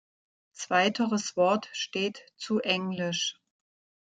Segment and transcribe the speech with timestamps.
[0.53, 3.11] Zweiteres Wort steht zu engl.